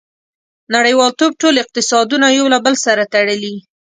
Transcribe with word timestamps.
•نړیوالتوب 0.75 1.31
ټول 1.41 1.55
اقتصادونه 1.63 2.27
یو 2.37 2.45
له 2.53 2.59
بل 2.65 2.75
سره 2.85 3.03
تړلي. 3.13 3.55